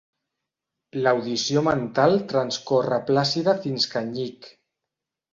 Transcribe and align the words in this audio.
L'audició 1.01 1.61
mental 1.67 2.17
transcorre 2.31 2.97
plàcida 3.09 3.55
fins 3.67 3.85
que 3.93 4.03
nyic. 4.07 4.49